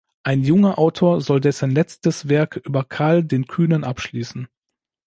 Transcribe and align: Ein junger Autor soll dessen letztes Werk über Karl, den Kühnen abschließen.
Ein 0.23 0.41
junger 0.41 0.79
Autor 0.79 1.21
soll 1.21 1.41
dessen 1.41 1.69
letztes 1.69 2.27
Werk 2.27 2.55
über 2.65 2.83
Karl, 2.83 3.23
den 3.23 3.45
Kühnen 3.45 3.83
abschließen. 3.83 4.47